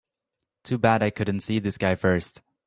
Too 0.63 0.79
bad 0.79 1.03
I 1.03 1.11
couldn't 1.11 1.41
see 1.41 1.59
this 1.59 1.77
guy 1.77 1.93
first. 1.93 2.41